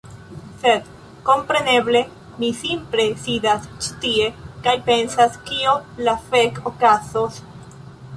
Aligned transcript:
Sed, 0.61 0.85
kompreneble, 1.25 1.99
mi 2.39 2.49
simple 2.61 3.05
sidas 3.25 3.67
ĉi 3.83 3.93
tie 4.05 4.31
kaj 4.69 4.73
pensas 4.89 5.37
kio 5.51 5.75
la 6.09 6.17
fek 6.33 6.59
okazos? 6.73 7.39